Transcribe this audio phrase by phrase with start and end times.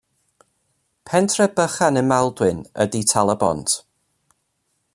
[1.09, 3.69] Pentre bychan ym Maldwyn ydy Tal-y-bont.